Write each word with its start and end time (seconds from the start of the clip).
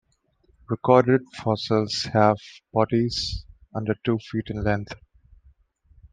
Recorded 0.67 1.21
fossils 1.43 2.05
have 2.11 2.35
bodies 2.73 3.45
under 3.75 3.93
two 4.03 4.17
feet 4.31 4.45
in 4.49 4.63
length. 4.63 4.95